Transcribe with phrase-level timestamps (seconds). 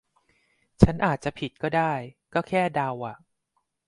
[0.81, 1.93] ฉันอาจจะผิดก็ได้
[2.33, 3.15] ก็แค่เดาอ่ะ